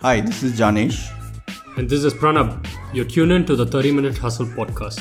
[0.00, 1.10] Hi, this is Janesh.
[1.76, 2.64] And this is Pranab.
[2.94, 5.00] You're tuned in to the 30 Minute Hustle podcast.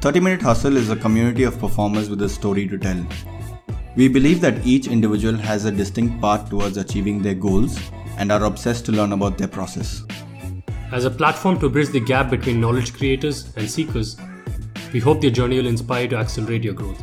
[0.00, 3.06] Thirty Minute Hustle is a community of performers with a story to tell.
[3.94, 7.78] We believe that each individual has a distinct path towards achieving their goals
[8.18, 10.02] and are obsessed to learn about their process.
[10.90, 14.16] As a platform to bridge the gap between knowledge creators and seekers,
[14.92, 17.02] we hope their journey will inspire you to accelerate your growth.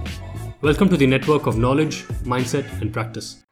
[0.62, 3.44] Welcome to the network of knowledge, mindset, and practice.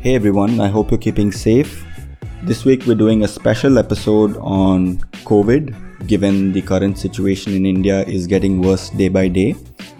[0.00, 1.84] Hey everyone, I hope you're keeping safe.
[2.44, 6.06] This week we're doing a special episode on COVID.
[6.06, 9.54] Given the current situation in India is getting worse day by day,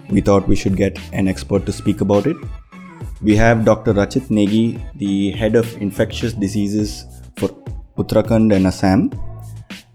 [0.09, 2.37] we thought we should get an expert to speak about it.
[3.21, 3.93] We have Dr.
[3.93, 7.05] Rachit Negi, the head of infectious diseases
[7.37, 7.49] for
[7.97, 9.11] Uttarakhand and Assam.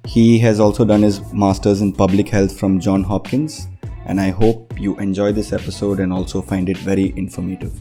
[0.06, 3.68] He has also done his master's in public health from John Hopkins,
[4.06, 7.72] and I hope you enjoy this episode and also find it very informative.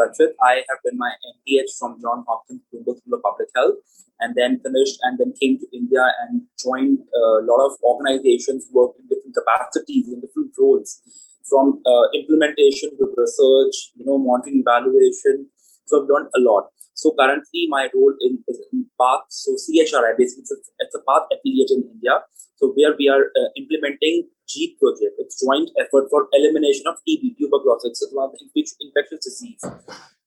[0.00, 3.76] I have done my MPH from John Hopkins Bloomberg School of Public Health
[4.20, 9.02] and then finished and then came to India and joined a lot of organizations working
[9.02, 11.00] in different capacities in different roles
[11.48, 15.48] from uh, implementation to research, you know, monitoring evaluation.
[15.86, 16.68] So I've done a lot.
[16.98, 19.30] So currently my role in, is in PATH.
[19.30, 22.26] So CHRI, basically it's a, it's a PATH affiliate in India.
[22.58, 27.38] So where we are uh, implementing JEET project, it's joint effort for elimination of TB,
[27.38, 28.42] tuberculosis, as well as
[28.82, 29.62] infectious disease.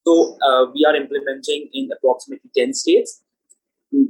[0.08, 3.22] So uh, we are implementing in approximately 10 states.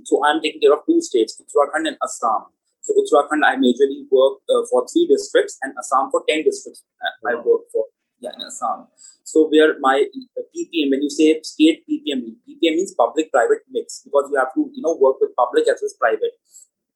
[0.06, 2.46] So I'm taking care of two states, Uttarakhand and Assam.
[2.82, 6.84] So Uttarakhand, I majorly work uh, for three districts, and Assam for ten districts.
[7.02, 7.86] Uh, I work for
[8.22, 8.88] yeah in Assam.
[9.24, 10.06] So where my
[10.54, 14.82] PPM, when you say state PPM, PPM means public-private mix because you have to you
[14.82, 16.38] know work with public as well as private.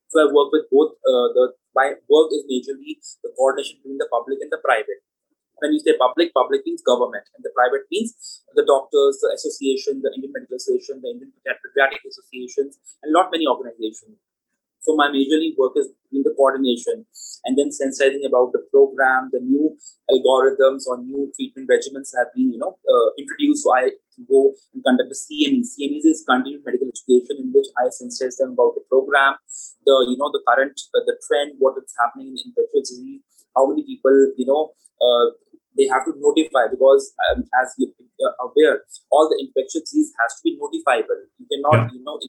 [0.09, 0.93] So I work with both.
[1.01, 1.45] Uh, the
[1.75, 5.01] my work is majorly the coordination between the public and the private.
[5.59, 10.03] When you say public, public means government, and the private means the doctors, the association,
[10.03, 14.19] the Indian Medical Association, the Indian Pediatric Associations, and not many organizations.
[14.85, 17.05] So my majorly work is in the coordination
[17.43, 19.73] and then sensitizing about the program, the new
[20.13, 23.65] algorithms or new treatment regimens have been, you know, uh, introduced.
[23.65, 23.97] So I
[24.29, 25.65] go and conduct the CME.
[25.65, 29.41] CME is continued medical education in which I sensitize them about the program,
[29.89, 33.25] the, you know, the current, uh, the trend, what is happening in infectious disease,
[33.57, 35.33] how many people, you know, uh,
[35.77, 37.91] they have to notify because um, as you
[38.21, 41.25] are aware, all the infectious disease has to be notifiable.
[41.41, 42.21] You cannot, you know,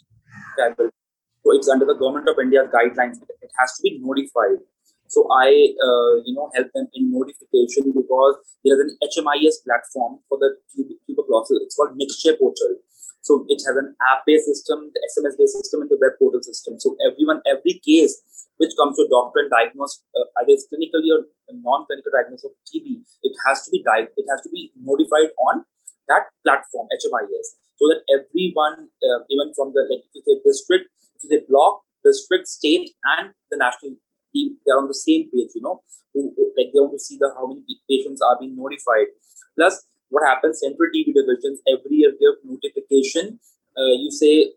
[1.46, 3.22] so it's under the government of India's guidelines.
[3.22, 4.58] It has to be notified.
[5.06, 5.46] So I,
[5.78, 8.34] uh, you know, help them in notification because
[8.66, 11.62] there is an HMIS platform for the tuberculosis.
[11.62, 12.82] It's called Nikshay Portal.
[13.22, 16.82] So it has an app-based system, the SMS-based system, and the web portal system.
[16.82, 18.18] So everyone, every case
[18.58, 23.06] which comes to a doctor and diagnose uh, either clinically or non-clinical diagnosis of TB,
[23.22, 25.62] it has to be di- it has to be notified on
[26.10, 30.90] that platform HMIS, so that everyone, uh, even from the like say district
[31.20, 33.96] to the block, district, state, and the national
[34.32, 35.82] team, they're on the same page, you know,
[36.14, 39.08] like they want to see the how many patients are being notified.
[39.56, 43.40] Plus, what happens, central TB divisions every year give notification.
[43.76, 44.52] Uh, you say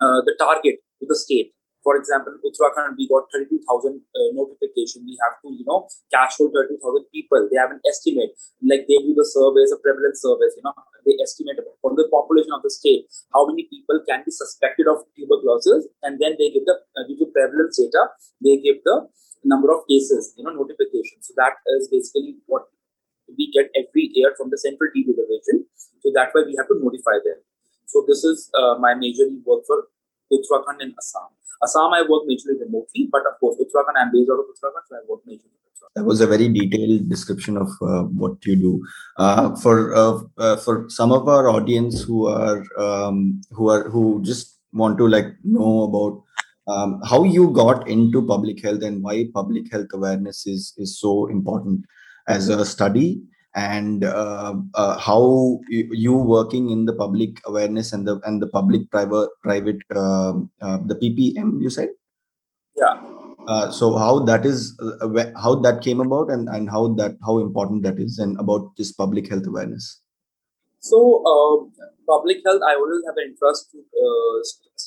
[0.00, 1.52] uh, the target to the state
[1.86, 5.06] for example, Uttarakhand, we got 32,000 uh, notification.
[5.06, 6.82] We have to, you know, cash for 32,000
[7.14, 7.46] people.
[7.46, 10.74] They have an estimate, like they do the surveys, a prevalence surveys, you know,
[11.06, 15.06] they estimate from the population of the state how many people can be suspected of
[15.14, 18.10] tuberculosis, and then they give the uh, due to prevalence data,
[18.42, 19.06] they give the
[19.46, 21.22] number of cases, you know, notification.
[21.22, 22.66] So that is basically what
[23.30, 25.70] we get every year from the central TB division.
[26.02, 27.46] So that way we have to notify them.
[27.86, 29.86] So this is uh, my major work for
[30.34, 31.30] Uttarakhand and Assam.
[31.62, 34.96] Assam, I work majorly remotely, but of course, Uttarakhand, I'm based out of Uttarakhand, so
[34.96, 35.56] I work majorly.
[35.94, 38.86] That was a very detailed description of uh, what you do.
[39.16, 44.22] Uh, for uh, uh, for some of our audience who are um, who are who
[44.22, 46.22] just want to like know about
[46.68, 51.28] um, how you got into public health and why public health awareness is is so
[51.28, 51.84] important
[52.28, 53.22] as a study
[53.56, 58.88] and uh, uh, how you working in the public awareness and the and the public
[58.90, 61.88] private private uh, uh the ppm you said?
[62.76, 63.00] Yeah.
[63.48, 67.38] Uh, so how that is uh, how that came about and and how that how
[67.38, 70.02] important that is and about this public health awareness?
[70.80, 71.72] So
[72.06, 73.78] public health i always have an interest to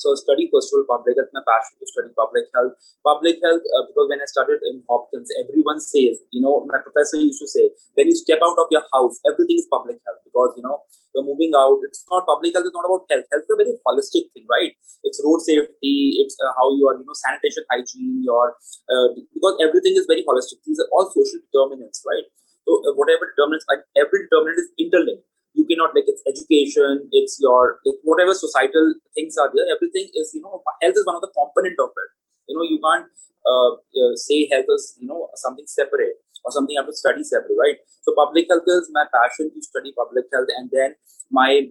[0.00, 1.28] so study all public health.
[1.36, 2.72] My passion to study public health.
[3.04, 7.20] Public health uh, because when I studied in Hopkins, everyone says, you know, my professor
[7.20, 7.68] used to say,
[8.00, 10.80] when you step out of your house, everything is public health because you know
[11.12, 11.84] you're moving out.
[11.84, 12.64] It's not public health.
[12.64, 13.28] It's not about health.
[13.28, 14.72] Health is a very holistic thing, right?
[15.04, 16.16] It's road safety.
[16.24, 18.24] It's uh, how you are, you know, sanitation, hygiene.
[18.24, 18.56] Your
[18.88, 20.64] uh, because everything is very holistic.
[20.64, 22.24] These are all social determinants, right?
[22.64, 27.38] So uh, whatever determinants, like every determinant is interlinked you cannot like it's education it's
[27.40, 31.22] your it's whatever societal things are there everything is you know health is one of
[31.22, 32.10] the component of it.
[32.48, 33.06] You know you can't
[33.46, 37.24] uh, uh, say health is you know something separate or something I have to study
[37.24, 37.76] separate right?
[38.02, 40.94] So public health is my passion to study public health and then
[41.30, 41.66] my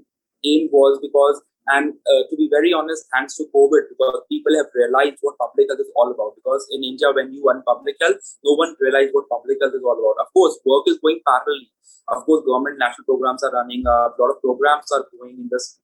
[0.45, 4.69] aim was because and uh, to be very honest, thanks to COVID, because people have
[4.73, 6.33] realized what public health is all about.
[6.35, 9.85] Because in India, when you run public health, no one realized what public health is
[9.85, 10.17] all about.
[10.25, 11.69] Of course, work is going parallelly.
[12.09, 13.85] Of course, government national programs are running.
[13.85, 15.77] A lot of programs are going in this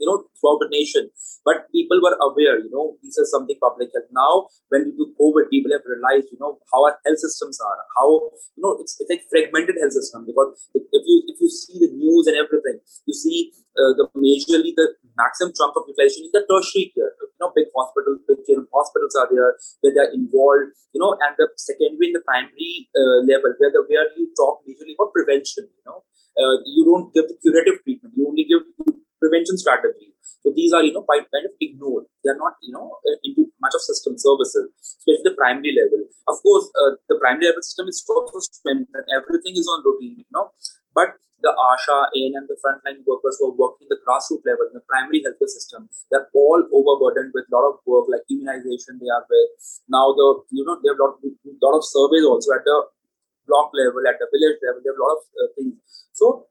[0.00, 1.12] you know, throughout the nation.
[1.44, 4.08] But people were aware, you know, this is something public health.
[4.12, 7.78] Now, when we do COVID, people have realized, you know, how our health systems are,
[7.96, 11.78] how, you know, it's, it's like fragmented health system because if you if you see
[11.80, 16.32] the news and everything, you see uh, the majorly the maximum chunk of utilization is
[16.32, 17.12] the tertiary care.
[17.20, 18.40] You know, big hospitals, big
[18.72, 23.24] hospitals are there where they're involved, you know, and the secondary and the primary uh,
[23.24, 26.04] level where the where you talk majorly about prevention, you know.
[26.38, 28.14] Uh, you don't give the curative treatment.
[28.16, 28.64] You only give
[29.20, 30.16] prevention strategy.
[30.42, 32.08] So these are, you know, quite kind of ignored.
[32.24, 36.08] They are not, you know, uh, into much of system services, especially the primary level.
[36.28, 40.32] Of course, uh, the primary level system is strengthened and everything is on routine, you
[40.32, 40.50] know.
[40.96, 44.76] But the ASHA, AN, and the frontline workers who are working the grassroots level in
[44.76, 49.00] the primary healthcare system, they're all overburdened with a lot of work like immunization.
[49.00, 49.52] They are with
[49.88, 51.20] now the you know they have a lot,
[51.64, 52.76] lot of surveys also at the
[53.48, 54.80] block level, at the village level.
[54.84, 55.76] They have a lot of uh, things.
[56.12, 56.49] So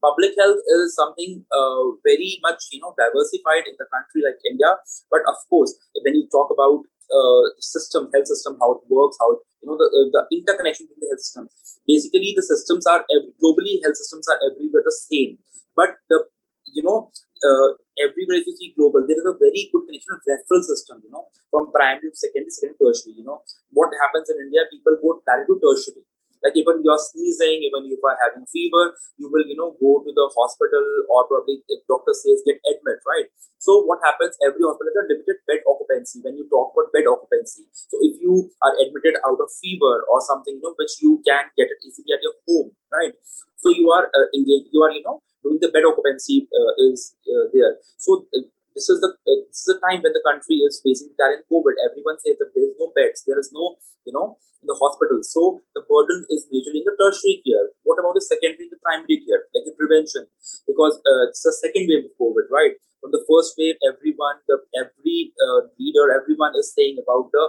[0.00, 4.76] public health is something uh, very much you know diversified in the country like India.
[5.10, 9.32] But of course, when you talk about uh, system, health system, how it works, how
[9.32, 11.50] it, you know the uh, the interconnection between the health systems.
[11.86, 13.04] Basically, the systems are
[13.42, 15.38] globally health systems are everywhere the same,
[15.76, 16.24] but the
[16.72, 17.10] you know
[17.44, 17.68] uh,
[17.98, 21.02] everywhere you see global, there is a very good connection of referral system.
[21.04, 23.14] You know, from primary to secondary, secondary, tertiary.
[23.20, 23.42] You know,
[23.74, 26.04] what happens in India, people go directly to tertiary
[26.42, 30.10] like even you're sneezing, even if you're having fever, you will, you know, go to
[30.10, 33.28] the hospital or probably if doctor says get admit, right?
[33.60, 37.04] So what happens, every hospital has a limited bed occupancy when you talk about bed
[37.04, 37.68] occupancy.
[37.72, 41.52] So if you are admitted out of fever or something, you know, which you can
[41.60, 43.12] get it easily at your home, right?
[43.60, 47.16] So you are uh, engaged, you are, you know, doing the bed occupancy uh, is
[47.28, 47.76] uh, there.
[48.00, 51.10] So uh, this is the uh, this is the time when the country is facing
[51.10, 51.74] in COVID.
[51.86, 53.76] Everyone says that there is no beds, there is no
[54.06, 55.20] you know in the hospital.
[55.22, 57.72] So the burden is majorly in the tertiary care.
[57.82, 60.28] What about the secondary the primary care, like the prevention?
[60.68, 62.76] Because uh, it's the second wave of COVID, right?
[63.00, 67.44] From the first wave, everyone, the every uh, leader, everyone is saying about the,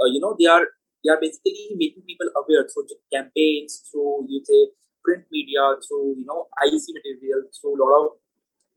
[0.00, 0.64] uh, you know, they are
[1.04, 4.72] they are basically making people aware through campaigns, through you say
[5.04, 8.10] print media, through you know IC material, through a lot of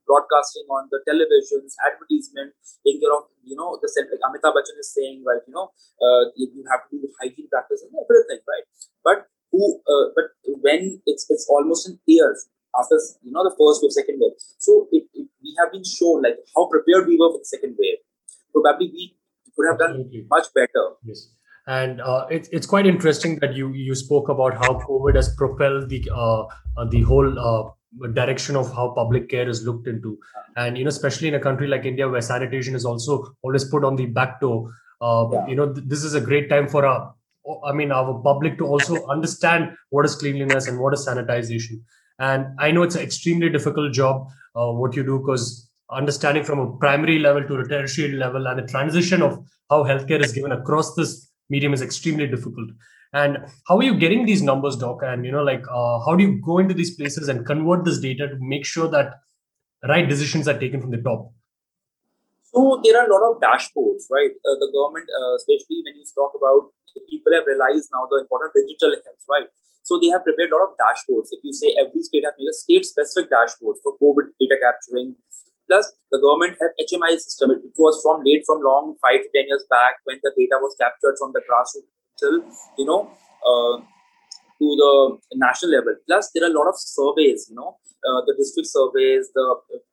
[0.07, 4.79] broadcasting on the televisions, advertisement, taking care of, you know, the same, like Amitabh Bachchan
[4.79, 5.69] is saying, right, you know,
[5.99, 8.65] uh, you have to do hygiene practice and everything, right?
[9.03, 10.31] But who, uh, but
[10.63, 12.47] when it's it's almost in years
[12.79, 14.35] after, you know, the first wave, second wave.
[14.57, 17.75] So it, it, we have been shown like how prepared we were for the second
[17.77, 17.99] wave.
[18.51, 19.15] Probably we
[19.55, 20.97] could have done much better.
[21.03, 21.29] Yes
[21.67, 25.89] and uh, it's it's quite interesting that you you spoke about how COVID has propelled
[25.89, 26.43] the uh,
[26.77, 27.69] uh, the whole uh,
[28.13, 30.17] direction of how public care is looked into.
[30.55, 33.83] And you know especially in a country like india where sanitation is also always put
[33.83, 35.47] on the back door uh, yeah.
[35.47, 37.13] you know th- this is a great time for our
[37.65, 41.81] i mean our public to also understand what is cleanliness and what is sanitization.
[42.19, 46.59] And i know it's an extremely difficult job uh, what you do because understanding from
[46.59, 49.39] a primary level to a tertiary level and the transition of
[49.69, 52.69] how healthcare is given across this medium is extremely difficult
[53.19, 54.99] and how are you getting these numbers doc?
[55.03, 57.99] And you know like uh, how do you go into these places and convert this
[57.99, 59.13] data to make sure that
[59.87, 61.31] right decisions are taken from the top?
[62.53, 64.31] So there are a lot of dashboards right?
[64.31, 66.71] Uh, the government uh, especially when you talk about
[67.09, 69.49] people have realized now the importance of digital health right?
[69.83, 71.31] So they have prepared a lot of dashboards.
[71.31, 75.15] If you say every state has made a state specific dashboard for covid data capturing
[75.67, 77.51] Plus, the government had HMI system.
[77.51, 80.79] It was from late from long five to ten years back when the data was
[80.79, 82.43] captured from the grassroots till
[82.77, 83.11] you know
[83.45, 83.77] uh,
[84.59, 85.95] to the national level.
[86.07, 87.47] Plus, there are a lot of surveys.
[87.49, 89.45] You know, uh, the district surveys, the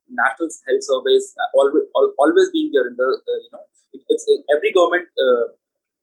[0.08, 1.84] national health surveys, uh, always
[2.18, 5.52] always being there in the uh, you know it, it's every government uh,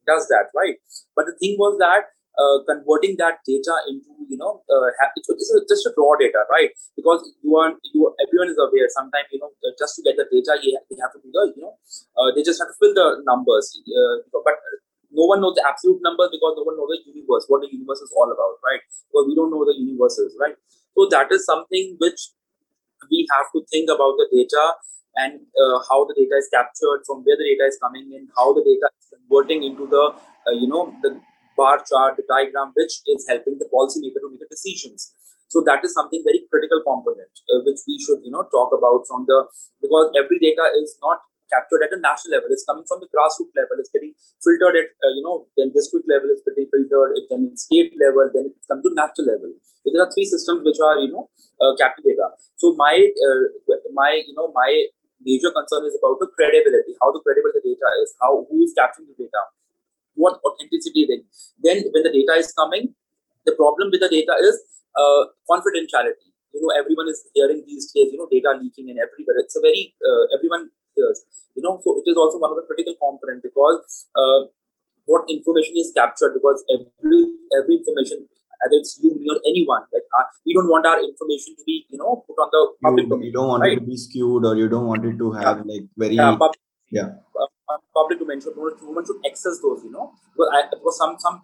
[0.07, 0.75] does that, right?
[1.15, 4.87] But the thing was that uh, converting that data into you know uh,
[5.17, 9.27] it's, it's just a raw data right because you are you everyone is aware sometimes
[9.35, 11.61] you know uh, just to get the data you have, have to do the you
[11.61, 11.75] know
[12.15, 14.55] uh, they just have to fill the numbers uh, but
[15.11, 17.99] no one knows the absolute numbers because no one knows the universe what the universe
[17.99, 20.55] is all about right because we don't know the universes right
[20.95, 22.31] so that is something which
[23.09, 24.75] we have to think about the data
[25.15, 28.53] and uh, how the data is captured, from where the data is coming in, how
[28.53, 30.15] the data is converting into the
[30.47, 31.19] uh, you know the
[31.57, 35.13] bar chart, the diagram, which is helping the policymaker to make the decisions.
[35.49, 39.03] So that is something very critical component uh, which we should you know talk about
[39.07, 39.43] from the
[39.81, 41.19] because every data is not
[41.51, 42.49] captured at a national level.
[42.55, 43.77] It's coming from the grassroots level.
[43.83, 47.19] It's getting filtered at uh, you know then district level is getting filtered.
[47.19, 48.31] It then state level.
[48.31, 49.51] Then it comes to national level.
[49.83, 51.27] So there are three systems which are you know
[51.59, 52.27] uh, data.
[52.55, 53.43] So my uh,
[53.93, 54.71] my you know my
[55.21, 58.73] major concern is about the credibility, how the credible the data is, how who is
[58.73, 59.41] capturing the data,
[60.15, 61.21] what authenticity then.
[61.61, 62.93] Then when the data is coming,
[63.45, 64.57] the problem with the data is
[64.97, 66.29] uh, confidentiality.
[66.53, 69.39] You know, everyone is hearing these days, you know, data leaking and everywhere.
[69.39, 71.23] It's a very uh, everyone hears.
[71.55, 74.47] You know, so it is also one of the critical component because uh,
[75.05, 78.27] what information is captured because every every information
[78.61, 79.81] whether it's you, me, or anyone.
[79.93, 83.05] Like uh, we don't want our information to be, you know, put on the public
[83.05, 83.25] you, domain.
[83.25, 83.73] You don't want right?
[83.73, 85.73] it to be skewed, or you don't want it to have yeah.
[85.73, 86.35] like very yeah.
[86.37, 87.09] Public, yeah.
[87.33, 88.41] Uh, public domain.
[88.41, 91.41] So no, one should access those, you know, because, I, because some some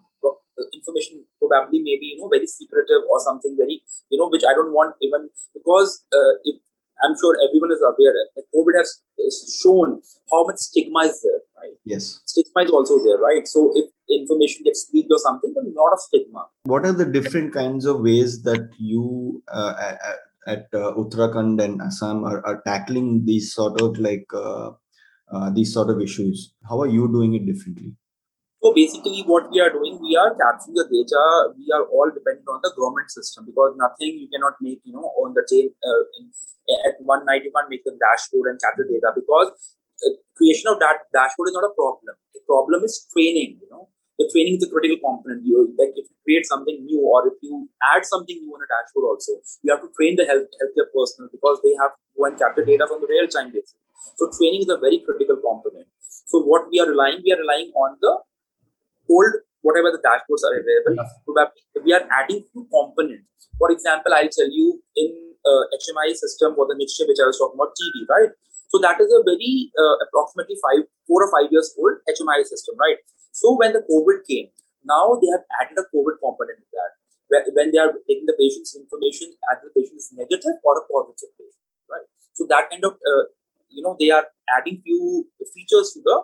[0.74, 4.72] information probably maybe you know very secretive or something very you know which I don't
[4.72, 6.56] want even because uh, if
[7.02, 10.00] I'm sure everyone is aware that COVID has shown
[10.30, 11.76] how much stigma is there, right?
[11.84, 12.20] Yes.
[12.26, 13.46] Stigma is also there, right?
[13.46, 16.46] So if information gets leaked or something, there's a lot of stigma.
[16.64, 19.98] What are the different kinds of ways that you uh, at,
[20.46, 24.70] at uh, Uttarakhand and Assam are, are, tackling these sort of like uh,
[25.30, 26.54] uh these sort of issues?
[26.68, 27.92] How are you doing it differently?
[28.62, 31.54] So basically, what we are doing, we are capturing the data.
[31.54, 35.14] We are all dependent on the government system because nothing you cannot make, you know,
[35.22, 36.34] on the chain uh, in,
[36.90, 37.46] at one night.
[37.46, 39.54] You can't make the dashboard and capture data because
[40.02, 42.18] uh, creation of that dashboard is not a problem.
[42.34, 43.62] The problem is training.
[43.62, 45.46] You know, the training is a critical component.
[45.46, 48.68] You like if you create something new or if you add something new on a
[48.74, 52.26] dashboard, also you have to train the health healthcare personnel because they have to go
[52.26, 53.78] and capture data from the real time basis.
[54.18, 55.86] So training is a very critical component.
[56.26, 58.18] So what we are relying, we are relying on the
[59.08, 61.02] hold whatever the dashboards are available.
[61.26, 63.26] Probably we are adding few components.
[63.58, 67.38] For example, I'll tell you in uh, HMI system for the Nikshay which I was
[67.38, 68.30] talking about TB, right?
[68.68, 72.76] So that is a very uh, approximately five, four or five years old HMI system,
[72.78, 73.00] right?
[73.32, 74.52] So when the COVID came,
[74.84, 76.92] now they have added a COVID component to that.
[77.52, 81.32] When they are taking the patient's information, either the patient is negative or a positive
[81.36, 82.06] patient, right?
[82.32, 83.24] So that kind of, uh,
[83.68, 86.16] you know, they are adding few features to the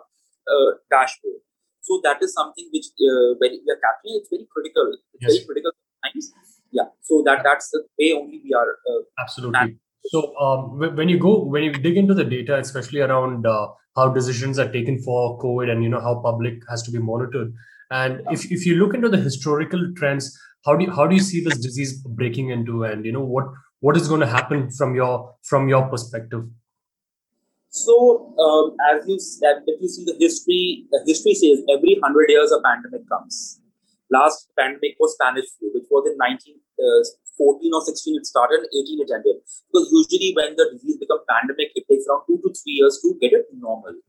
[0.49, 1.45] uh, dashboard.
[1.85, 4.91] So that is something which uh, when we are capturing, it's very critical.
[5.13, 5.33] It's yes.
[5.33, 5.71] very critical
[6.03, 6.31] times.
[6.71, 6.89] Yeah.
[7.01, 8.71] So that that's the way only we are.
[8.89, 9.77] Uh, Absolutely.
[10.07, 14.09] So um, when you go when you dig into the data, especially around uh, how
[14.09, 17.53] decisions are taken for COVID and you know how public has to be monitored,
[17.91, 21.21] and if, if you look into the historical trends, how do you, how do you
[21.21, 23.45] see this disease breaking into, and you know what
[23.79, 26.45] what is going to happen from your from your perspective?
[27.75, 32.31] So, um, as you said, if you see the history, the history says every hundred
[32.31, 33.59] years a pandemic comes.
[34.07, 38.15] Last pandemic was Spanish flu, which was in 1914 uh, or 16.
[38.15, 39.43] It started, 18 it ended.
[39.67, 43.11] Because usually when the disease becomes pandemic, it takes around two to three years to
[43.19, 43.99] get it normal.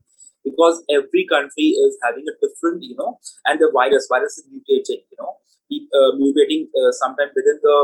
[0.47, 3.19] Because every country is having a different, you know,
[3.51, 7.77] and the virus, virus is mutating, you know, uh, mutating uh, sometimes within the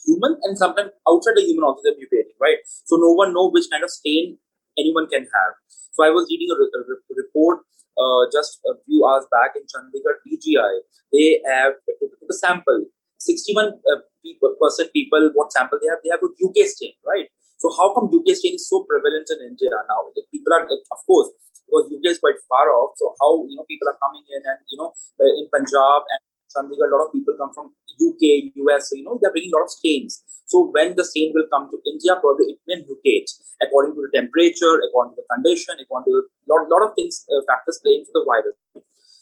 [0.00, 2.64] human and sometimes outside the human also they're mutating, right?
[2.88, 4.40] So no one know which kind of strain
[4.78, 5.52] anyone can have.
[5.92, 6.80] So I was reading a, a
[7.14, 7.62] report
[7.94, 10.82] uh, just a few hours back in Chandigarh PGI.
[11.12, 12.86] They have took a sample.
[13.18, 16.02] 61 uh, people, percent people, what sample they have?
[16.04, 17.30] They have a UK strain, right?
[17.56, 20.12] So how come UK strain is so prevalent in India now?
[20.28, 21.32] People are, of course,
[21.64, 22.92] because UK is quite far off.
[23.00, 26.20] So how you know people are coming in and you know uh, in Punjab and
[26.52, 28.92] Chandigarh, a lot of people come from UK, US.
[28.92, 30.20] So you know they're bringing a lot of strains.
[30.54, 33.26] So when the stain will come to India, probably it may mutate
[33.60, 37.26] according to the temperature, according to the condition, according to a lot, lot of things,
[37.26, 38.54] uh, factors play into the virus.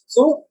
[0.06, 0.44] So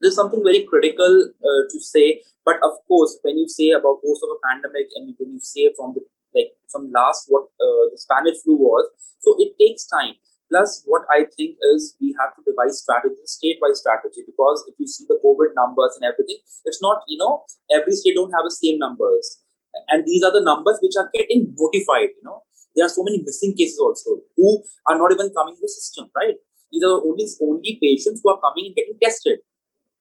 [0.00, 2.22] there's something very critical uh, to say.
[2.46, 5.68] But of course, when you say about course of a pandemic and when you say
[5.76, 6.00] from the
[6.34, 8.88] like from last what uh, the Spanish flu was,
[9.20, 10.16] so it takes time.
[10.48, 14.86] Plus, what I think is we have to devise strategy, state-wise strategy, because if you
[14.86, 18.52] see the COVID numbers and everything, it's not, you know, every state don't have the
[18.52, 19.41] same numbers
[19.88, 22.42] and these are the numbers which are getting notified you know
[22.74, 26.10] there are so many missing cases also who are not even coming to the system
[26.16, 26.36] right
[26.70, 29.38] these are only only patients who are coming and getting tested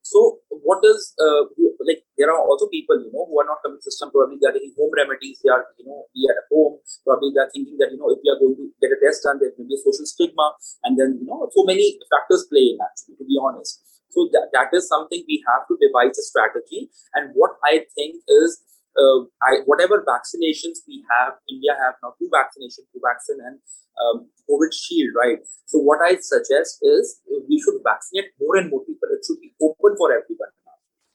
[0.02, 1.46] so what is uh,
[1.86, 4.10] like there are also people, you know, who are not coming to the system.
[4.10, 5.42] Probably they are taking home remedies.
[5.42, 6.82] They are, you know, be at home.
[7.06, 9.24] Probably they are thinking that, you know, if we are going to get a test
[9.24, 10.58] done, there may be a social stigma.
[10.84, 13.82] And then, you know, so many factors play in actually, to be honest.
[14.10, 16.90] So that, that is something we have to devise a strategy.
[17.16, 18.60] And what I think is
[18.98, 23.60] uh, I, whatever vaccinations we have, India have now two vaccinations, vaccine and
[24.00, 25.40] um, Covishield, right?
[25.66, 29.08] So what I suggest is we should vaccinate more and more people.
[29.12, 30.52] It should be open for everyone.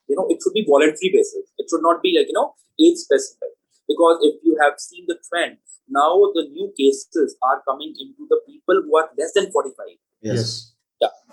[0.08, 1.50] You know, it should be voluntary basis.
[1.58, 3.58] It should not be like, you know, age specific.
[3.88, 8.40] Because if you have seen the trend, now the new cases are coming into the
[8.46, 9.98] people who are less than 45.
[10.22, 10.75] Yes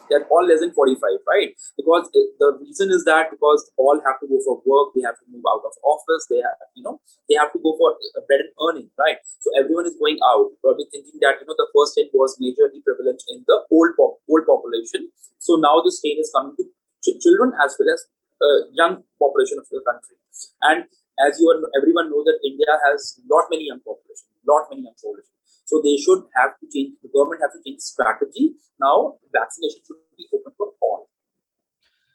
[0.10, 1.56] they're all less than 45 right?
[1.78, 5.26] Because the reason is that because all have to go for work they have to
[5.32, 7.96] move out of office they have you know they have to go for
[8.28, 9.18] better earning right?
[9.40, 10.52] So everyone is going out.
[10.62, 14.44] Probably thinking that you know the first strain was majorly prevalent in the old old
[14.48, 15.10] population.
[15.40, 16.64] So now the strain is coming to
[17.04, 18.06] ch- children as well as
[18.42, 20.18] uh, young population of the country.
[20.62, 20.86] And
[21.20, 24.98] as you are, everyone knows that india has lot many young population lot many young
[24.98, 25.30] population
[25.66, 28.56] so they should have to change, the government have to change strategy.
[28.80, 31.10] Now vaccination should be open for all.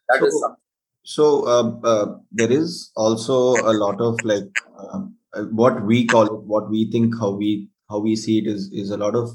[0.09, 0.63] That so, is something.
[1.03, 6.27] So uh, uh, there is also a lot of like um, uh, what we call
[6.27, 9.31] it, what we think, how we how we see it is is a lot of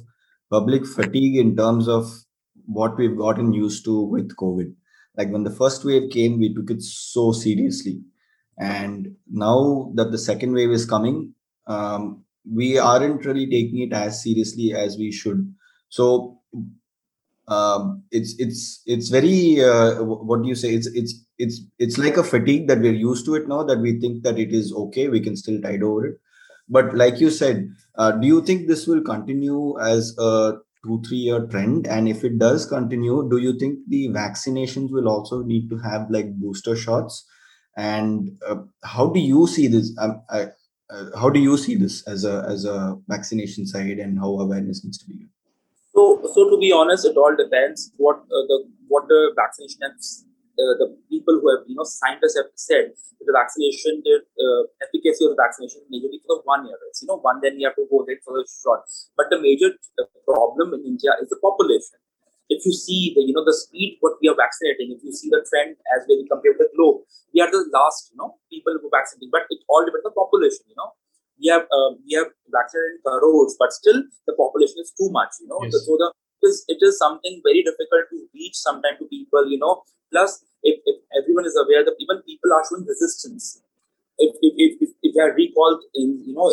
[0.52, 2.12] public fatigue in terms of
[2.66, 4.74] what we've gotten used to with COVID.
[5.18, 8.02] Like when the first wave came, we took it so seriously,
[8.60, 11.34] and now that the second wave is coming,
[11.68, 15.54] um, we aren't really taking it as seriously as we should.
[15.90, 16.40] So
[17.48, 20.74] um, it's it's it's very uh, what do you say?
[20.74, 24.00] It's it's it's it's like a fatigue that we're used to it now that we
[24.00, 26.16] think that it is okay we can still tide over it.
[26.70, 30.54] But like you said uh, do you think this will continue as a
[30.86, 31.86] two three year trend?
[31.88, 36.10] And if it does continue do you think the vaccinations will also need to have
[36.10, 37.26] like booster shots?
[37.76, 39.94] And uh, how do you see this?
[40.00, 40.22] Um,
[41.20, 44.98] how do you see this as a as a vaccination side and how awareness needs
[44.98, 45.28] to be
[45.96, 50.26] so so to be honest it all depends what uh, the what the vaccination has
[50.60, 52.92] uh, the people who have you know scientists have said
[53.26, 56.78] the vaccination the uh, efficacy of the vaccination majorly for the one year.
[56.90, 58.84] It's you know one then you have to go there for the shot
[59.16, 62.03] but the major uh, problem in india is the population
[62.50, 65.30] if you see the you know the speed what we are vaccinating, if you see
[65.30, 68.88] the trend as you compare the globe, we are the last you know people who
[68.88, 70.68] are vaccinating, but it all depends on the population.
[70.68, 70.92] You know,
[71.40, 75.40] we have uh, we have vaccinated crores, but still the population is too much.
[75.40, 75.80] You know, yes.
[75.88, 76.12] so the
[76.44, 79.48] it is, it is something very difficult to reach sometimes to people.
[79.48, 83.64] You know, plus if, if everyone is aware that even people are showing resistance.
[84.20, 86.52] If if if, if, if I recalled in you know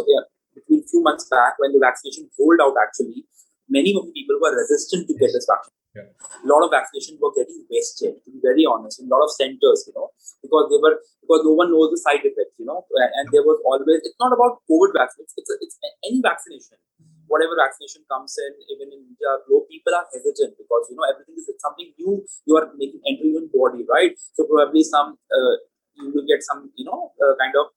[0.54, 3.26] between a few months back when the vaccination rolled out actually
[3.68, 6.06] many of the people were resistant to get this vaccine yeah.
[6.06, 9.30] A lot of vaccination were getting wasted, to be very honest, in a lot of
[9.34, 12.86] centers, you know, because they were because no one knows the side effects, you know,
[12.94, 15.76] and, and there was always it's not about COVID vaccine, it's it's, it's
[16.06, 16.78] any vaccination.
[17.26, 21.46] Whatever vaccination comes in, even in India, people are hesitant because you know everything is
[21.62, 24.14] something new you are making entering your body, right?
[24.34, 25.54] So probably some uh,
[25.94, 27.70] you will get some, you know, uh, kind of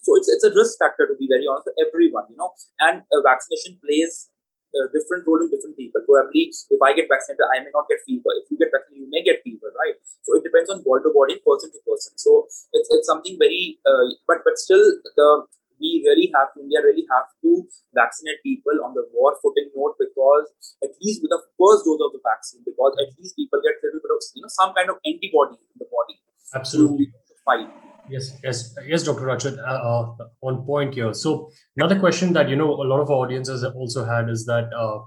[0.00, 3.04] so it's it's a risk factor to be very honest for everyone, you know, and
[3.12, 4.28] uh, vaccination plays
[4.74, 6.02] uh, different role in different people.
[6.06, 8.30] Probably, if I get vaccinated, I may not get fever.
[8.38, 9.96] If you get vaccinated, you may get fever, right?
[10.22, 12.14] So it depends on body to body, person to person.
[12.16, 14.82] So it's, it's something very, uh, but but still,
[15.16, 15.46] the
[15.80, 17.64] we really have to, India really have to
[17.96, 20.52] vaccinate people on the war footing note because
[20.84, 23.88] at least with the first dose of the vaccine, because at least people get a
[23.88, 26.20] little bit of you know some kind of antibody in the body.
[26.52, 27.08] Absolutely.
[27.08, 27.70] To fight.
[28.10, 29.22] Yes, yes, yes, Dr.
[29.22, 31.14] Rachit, uh, uh, on point here.
[31.14, 34.72] So another question that you know a lot of our audiences also had is that
[34.74, 34.98] uh,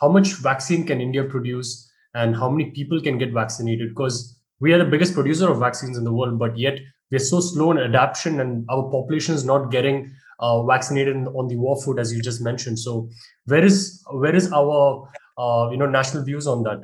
[0.00, 3.88] how much vaccine can India produce, and how many people can get vaccinated?
[3.88, 6.78] Because we are the biggest producer of vaccines in the world, but yet
[7.10, 11.56] we're so slow in adaptation, and our population is not getting uh, vaccinated on the
[11.56, 12.78] war foot, as you just mentioned.
[12.78, 13.08] So
[13.46, 16.78] where is where is our uh, you know national views on that?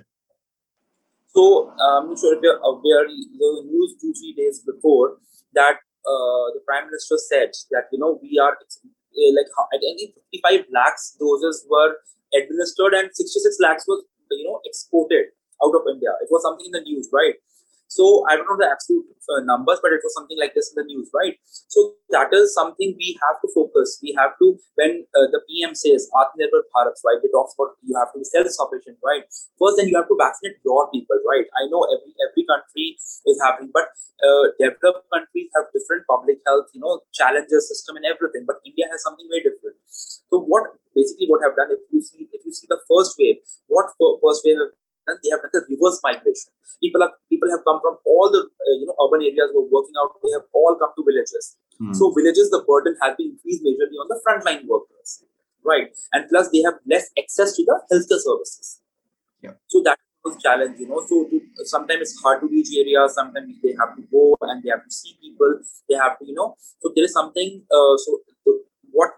[1.28, 5.18] So I'm not sure if you're aware, the news two three days before
[5.54, 10.14] that uh, the prime minister said that you know we are uh, like at any
[10.42, 11.96] 55 lakhs doses were
[12.34, 16.10] administered and 66 lakhs was you know exported out of India.
[16.20, 17.34] It was something in the news, right?
[17.92, 20.80] So I don't know the absolute uh, numbers, but it was something like this in
[20.80, 21.36] the news, right?
[21.68, 24.00] So that is something we have to focus.
[24.00, 27.20] We have to when uh, the PM says Atmanirbhar Bharat, right?
[27.20, 29.28] They talk about you have to be self-sufficient, right?
[29.60, 31.44] First, then you have to vaccinate your people, right?
[31.60, 33.92] I know every every country is having, but
[34.24, 38.48] uh, developed countries have different public health, you know, challenges, system, and everything.
[38.48, 39.76] But India has something very different.
[39.86, 43.44] So what basically what I've done, if you see if you see the first wave,
[43.68, 44.72] what first wave
[45.06, 46.52] they have done the reverse migration.
[46.80, 49.70] People are people have come from all the uh, you know urban areas who are
[49.70, 50.14] working out.
[50.22, 51.56] They have all come to villages.
[51.78, 51.92] Hmm.
[51.92, 55.24] So villages, the burden has been increased majorly on the frontline workers,
[55.64, 55.90] right?
[56.12, 58.80] And plus, they have less access to the healthcare services.
[59.42, 59.58] Yeah.
[59.66, 61.02] So that was challenge, you know.
[61.06, 63.14] So to, sometimes it's hard to reach areas.
[63.14, 65.58] Sometimes they have to go and they have to see people.
[65.88, 66.54] They have to, you know.
[66.80, 67.62] So there is something.
[67.66, 68.20] Uh, so
[68.92, 69.10] what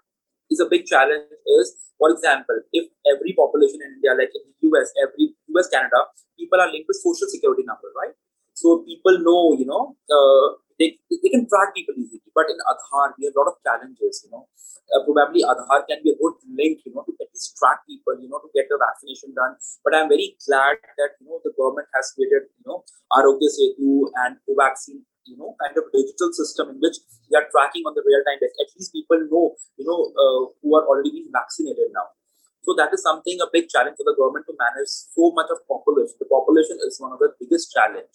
[0.51, 1.29] is a big challenge
[1.61, 6.11] is, for example, if every population in India, like in the US, every US, Canada,
[6.39, 8.15] people are linked with social security number, right?
[8.55, 12.23] So people know, you know, uh, they, they can track people easily.
[12.35, 14.47] But in Aadhaar, we have a lot of challenges, you know.
[14.91, 18.15] Uh, probably Aadhaar can be a good link, you know, to at least track people,
[18.19, 19.59] you know, to get the vaccination done.
[19.83, 24.11] But I'm very glad that, you know, the government has created, you know, Aarogya Setu
[24.23, 26.97] and Covaxin, you know, kind of digital system in which
[27.31, 28.57] we are tracking on the real time basis.
[28.61, 32.09] At least people know, you know, uh, who are already being vaccinated now.
[32.65, 35.61] So that is something, a big challenge for the government to manage so much of
[35.69, 36.17] population.
[36.19, 38.09] The population is one of the biggest challenge,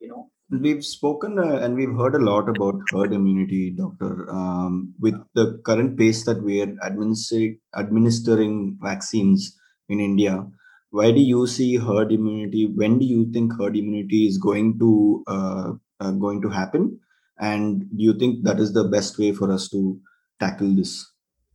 [0.00, 0.30] you know.
[0.48, 4.30] We've spoken uh, and we've heard a lot about herd immunity, Doctor.
[4.30, 10.46] Um, with the current pace that we are administering administering vaccines in India,
[10.90, 12.70] why do you see herd immunity?
[12.72, 17.00] When do you think herd immunity is going to uh, uh, going to happen?
[17.38, 20.00] And do you think that is the best way for us to
[20.40, 21.04] tackle this?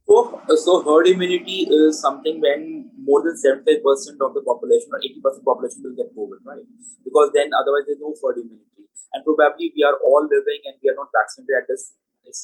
[0.07, 3.79] So, so herd immunity is something when more than 75%
[4.21, 6.65] of the population or 80% population will get COVID, right?
[7.03, 10.89] Because then otherwise there's no herd immunity and probably we are all living and we
[10.89, 11.93] are not vaccinated at this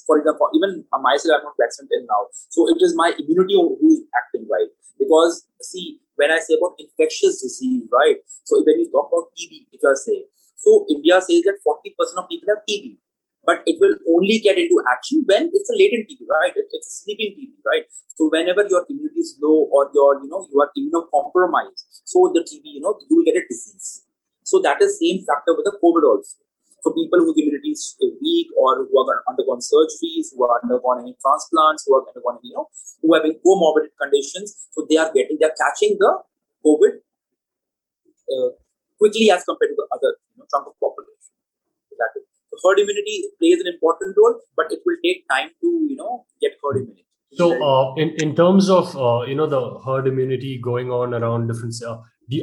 [0.06, 2.28] for example, even myself, I'm not vaccinated now.
[2.50, 4.68] So it is my immunity who is acting right.
[5.00, 8.18] Because see, when I say about infectious disease, right?
[8.44, 10.26] So when you talk about TB, if I say,
[10.58, 12.98] so India says that 40% of people have TB,
[13.46, 16.54] but it will only get into action when it's a latent TB, right?
[16.56, 17.86] It's a sleeping TB, right?
[18.16, 22.42] So whenever your immunity is low or your, you know, you are immunocompromised, so the
[22.42, 24.04] TB, you know, you will get a disease.
[24.44, 26.42] So that is same factor with the COVID also
[26.84, 31.16] for people whose immunity is weak or who have undergone surgeries, who are undergone any
[31.22, 32.68] transplants, who have undergone, you know,
[33.02, 34.68] who have comorbid conditions.
[34.72, 36.12] So they are getting, they are catching the
[36.66, 37.04] COVID
[38.32, 38.50] uh,
[38.98, 40.16] quickly as compared to the other
[40.52, 41.14] chunk of population.
[41.18, 42.24] Is.
[42.52, 46.26] So herd immunity plays an important role, but it will take time to, you know,
[46.42, 47.06] get herd immunity.
[47.34, 51.48] So, uh, in in terms of uh, you know the herd immunity going on around
[51.48, 51.98] different, uh,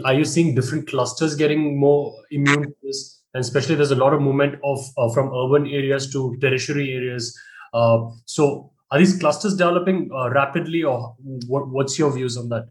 [0.05, 3.25] are you seeing different clusters getting more immune to this?
[3.35, 7.37] and especially there's a lot of movement of uh, from urban areas to tertiary areas.
[7.75, 11.17] Uh, so are these clusters developing uh, rapidly, or
[11.49, 12.69] what, what's your views on that?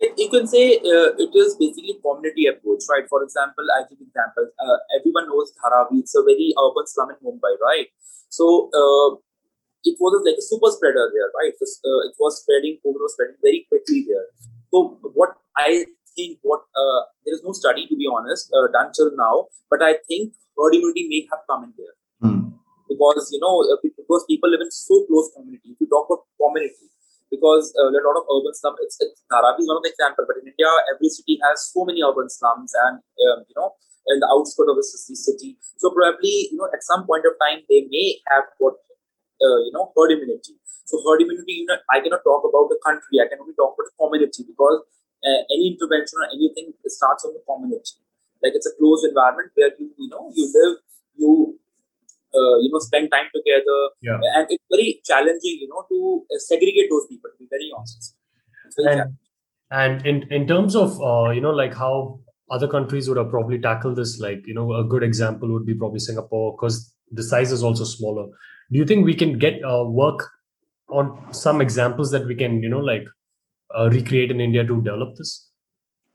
[0.00, 3.02] You can say uh, it is basically community approach, right?
[3.08, 4.54] For example, I give examples.
[4.54, 6.06] Uh, everyone knows Dharavi.
[6.06, 7.90] It's a very urban slum in Mumbai, right?
[8.28, 9.18] So uh,
[9.82, 11.50] it was like a super spreader there, right?
[11.50, 14.26] It was, it was spreading, COVID was spreading very quickly there.
[14.70, 18.92] So what I think what uh, there is no study to be honest uh, done
[18.92, 22.52] till now, but I think herd immunity may have come in there mm.
[22.88, 25.74] because you know uh, because people live in so close community.
[25.74, 26.90] If you talk about community,
[27.30, 30.24] because uh, a lot of urban slums, it's, it's Dharavi is one of the example,
[30.24, 33.76] but in India, every city has so many urban slums and um, you know
[34.08, 34.86] in the outskirts of the
[35.16, 35.60] city.
[35.76, 38.80] So probably you know at some point of time they may have what
[39.40, 40.56] uh, you know herd immunity.
[40.88, 43.20] So herd immunity, you know, I cannot talk about the country.
[43.20, 44.80] I can only talk about the community because
[45.20, 48.00] uh, any intervention or anything starts on the community.
[48.40, 50.80] Like it's a closed environment where you you know you live,
[51.16, 51.58] you
[52.34, 54.18] uh, you know spend time together, yeah.
[54.36, 57.30] and it's very challenging, you know, to uh, segregate those people.
[57.30, 58.14] To be very honest.
[58.76, 59.16] And,
[59.70, 63.58] and in in terms of uh, you know like how other countries would have probably
[63.58, 67.52] tackled this, like you know a good example would be probably Singapore because the size
[67.52, 68.26] is also smaller.
[68.70, 70.28] Do you think we can get uh, work
[70.90, 73.04] on some examples that we can you know like
[73.76, 75.50] uh, recreate in India to develop this?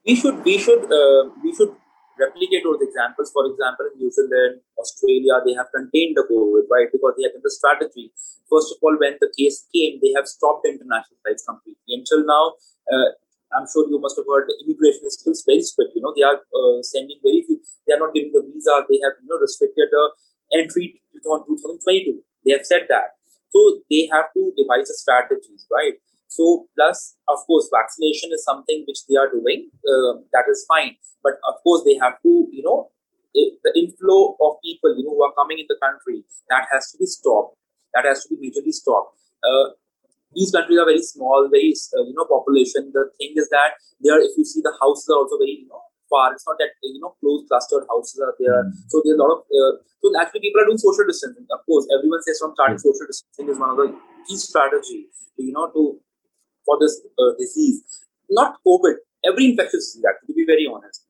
[0.05, 1.75] We should we should uh, we should
[2.19, 3.31] replicate those examples.
[3.33, 6.89] For example, in New Zealand, Australia, they have contained the COVID, right?
[6.91, 8.11] Because they have the strategy.
[8.49, 11.89] First of all, when the case came, they have stopped international flights completely.
[11.89, 12.53] Until now,
[12.91, 13.09] uh,
[13.53, 15.93] I'm sure you must have heard immigration is still very strict.
[15.95, 17.61] You know, they are uh, sending very few.
[17.85, 18.85] They are not giving the visa.
[18.89, 20.03] They have you know restricted the
[20.57, 22.21] entry on 2022.
[22.45, 23.17] They have said that.
[23.53, 25.93] So they have to devise a strategies, right?
[26.35, 29.69] So, plus, of course, vaccination is something which they are doing.
[29.85, 30.97] Uh, that is fine.
[31.21, 32.89] But of course, they have to, you know,
[33.33, 36.97] the inflow of people, you know, who are coming in the country, that has to
[36.97, 37.57] be stopped.
[37.93, 39.17] That has to be majorly stopped.
[39.45, 39.77] Uh,
[40.33, 42.89] these countries are very small, very, uh, you know, population.
[42.93, 45.81] The thing is that there, if you see the houses are also very, you know,
[46.13, 46.33] far.
[46.33, 48.61] It's not that, you know, close clustered houses are there.
[48.61, 48.85] Mm-hmm.
[48.93, 51.49] So there's a lot of, uh, so actually people are doing social distancing.
[51.49, 52.89] Of course, everyone says from starting mm-hmm.
[52.93, 53.89] social distancing is one of the
[54.29, 55.09] key strategy,
[55.41, 55.97] you know, to
[56.65, 57.83] for this uh, disease.
[58.29, 58.95] Not COVID,
[59.25, 61.05] every infectious disease, actually, to be very honest.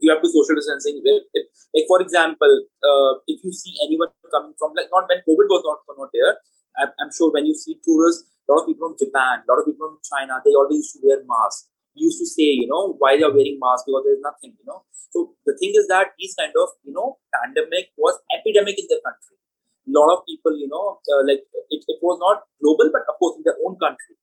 [0.00, 1.02] you have to social distancing.
[1.74, 5.62] like for example, uh, if you see anyone coming from like not when COVID was
[5.66, 6.38] not not there,
[6.78, 9.58] I'm, I'm sure when you see tourists, a lot of people from Japan, a lot
[9.60, 11.68] of people from China, they always used to wear masks.
[11.98, 14.86] Used to say, you know, why they are wearing masks because there's nothing, you know.
[15.10, 19.02] So the thing is that this kind of, you know, pandemic was epidemic in the
[19.02, 19.34] country.
[19.34, 21.42] A lot of people, you know, uh, like
[21.74, 24.14] it, it was not global, but of course in their own country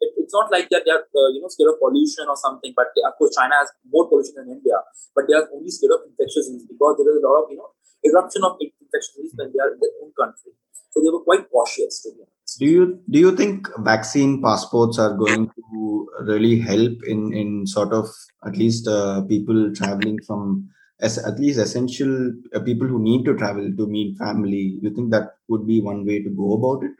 [0.00, 2.72] it, it's not like that they are uh, you know scared of pollution or something.
[2.74, 4.78] But they, of course, China has more pollution than India,
[5.14, 7.58] but they are only scared of infectious disease because there is a lot of you
[7.58, 7.70] know
[8.04, 10.52] eruption of infectious disease when they are in their own country.
[10.90, 12.58] So they were quite cautious to be honest.
[12.58, 17.92] Do you do you think vaccine passports are going to really help in in sort
[17.92, 18.08] of
[18.46, 20.68] at least uh, people traveling from
[21.00, 24.78] as at least essential uh, people who need to travel to meet family?
[24.82, 26.92] You think that would be one way to go about it?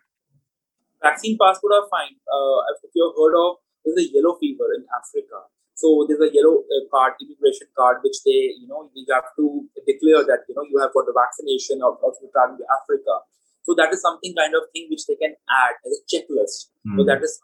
[1.08, 2.14] Vaccine passport are fine.
[2.28, 5.48] Uh, if you've heard of, there's a yellow fever in Africa.
[5.78, 9.62] So there's a yellow uh, card, immigration card, which they, you know, you have to
[9.86, 13.22] declare that, you know, you have got the vaccination of, of traveling to Africa.
[13.62, 16.74] So that is something kind of thing which they can add as a checklist.
[16.82, 16.98] Mm.
[16.98, 17.08] So hmm.
[17.12, 17.38] that is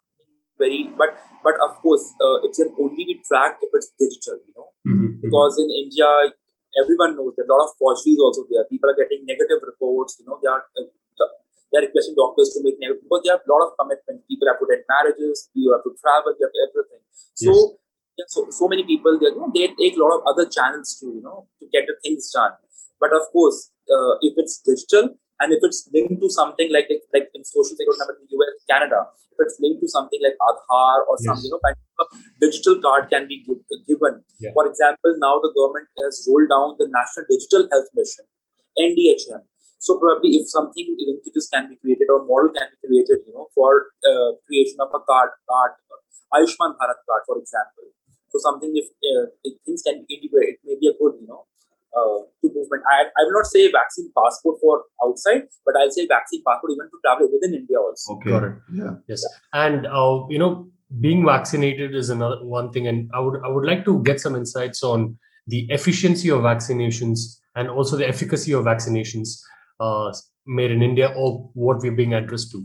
[0.58, 4.54] very, but but of course, uh, it can only be tracked if it's digital, you
[4.56, 5.20] know, mm-hmm.
[5.20, 6.08] because in India,
[6.80, 8.64] everyone knows that a lot of forgeries also there.
[8.70, 10.88] People are getting negative reports, you know, they are uh,
[11.74, 14.22] they're requesting doctors to make negative because they have a lot of commitment.
[14.30, 17.02] People have to attend marriages, you have to travel, you have to everything.
[17.34, 17.58] So, yes.
[18.22, 20.94] yeah, so so many people they you know, they take a lot of other channels
[21.02, 22.54] to you know to get the things done.
[23.02, 27.26] But of course, uh, if it's digital and if it's linked to something like like
[27.34, 31.02] in social security number in the US, Canada, if it's linked to something like Aadhaar
[31.10, 31.26] or yes.
[31.26, 32.06] some you know kind of
[32.38, 34.22] digital card can be given.
[34.38, 34.54] Yeah.
[34.54, 38.30] For example, now the government has rolled down the National Digital Health Mission,
[38.78, 39.42] NDHM
[39.78, 43.48] so probably if something linkages can be created or model can be created, you know,
[43.54, 45.72] for uh, creation of a card, card,
[46.32, 47.92] Ayushman Bharat card, for example.
[48.30, 51.28] So something if, uh, if things can be integrated, it may be a good, you
[51.28, 51.46] know,
[51.94, 52.82] uh, to movement.
[52.90, 56.86] I, I will not say vaccine passport for outside, but I'll say vaccine passport even
[56.86, 58.14] to travel within India also.
[58.16, 58.30] Okay.
[58.30, 58.54] Got it.
[58.72, 58.94] Yeah.
[59.06, 59.22] Yes.
[59.52, 60.68] And uh, you know,
[61.00, 64.34] being vaccinated is another one thing, and I would I would like to get some
[64.34, 69.40] insights on the efficiency of vaccinations and also the efficacy of vaccinations
[69.80, 70.12] uh,
[70.46, 72.64] made in India or what we're being addressed to?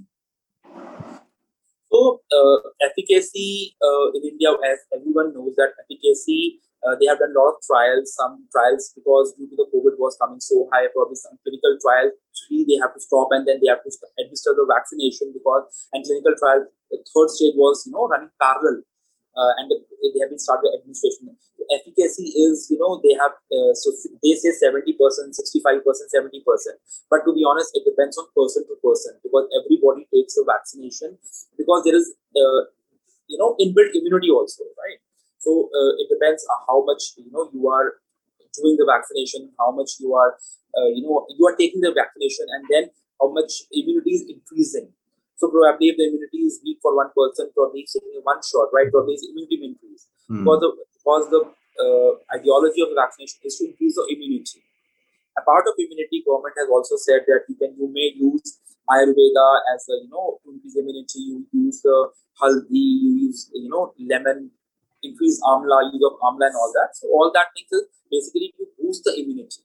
[1.91, 7.33] So, uh, efficacy uh, in India, as everyone knows, that efficacy, uh, they have done
[7.33, 8.13] a lot of trials.
[8.13, 12.13] Some trials, because due to the COVID was coming so high, probably some clinical trials,
[12.45, 13.91] three they have to stop and then they have to
[14.21, 16.61] administer the vaccination because, and clinical trial,
[16.93, 18.85] the third stage was, you know, running parallel
[19.35, 21.35] uh, and they have been started administration.
[21.69, 23.93] Efficacy is, you know, they have uh, so
[24.25, 26.81] they say seventy percent, sixty-five percent, seventy percent.
[27.13, 31.21] But to be honest, it depends on person to person because everybody takes a vaccination
[31.61, 32.73] because there is, uh,
[33.29, 34.97] you know, inbuilt immunity also, right?
[35.37, 38.01] So uh, it depends on how much you know you are
[38.57, 40.41] doing the vaccination, how much you are,
[40.73, 42.89] uh, you know, you are taking the vaccination, and then
[43.21, 44.89] how much immunity is increasing
[45.39, 48.91] so probably if the immunity is weak for one person, probably taking one shot, right?
[48.91, 50.03] Probably his immunity will increase.
[50.27, 50.43] Mm.
[50.43, 51.41] Because the because the
[51.79, 54.59] uh, ideology of the vaccination is to increase the immunity.
[55.39, 58.59] A part of immunity, government has also said that you can you may use
[58.91, 61.23] Ayurveda as a you know to increase immunity.
[61.31, 64.51] You use the haldi, you use you know lemon,
[64.99, 66.99] increase amla, use of amla and all that.
[66.99, 69.63] So all that things is basically to boost the immunity.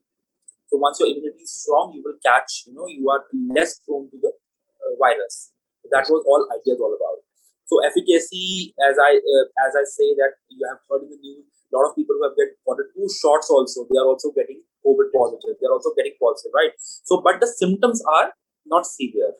[0.70, 4.06] So once your immunity is strong, you will catch you know you are less prone
[4.14, 5.50] to the uh, virus.
[5.90, 7.24] That was all ideas all about.
[7.66, 11.44] So efficacy, as I uh, as I say that you have heard in the news,
[11.48, 14.60] a lot of people who have get gotten two shots also, they are also getting
[14.84, 15.56] COVID positive.
[15.56, 16.72] They are also getting positive, right?
[16.80, 18.36] So, but the symptoms are
[18.68, 19.32] not severe.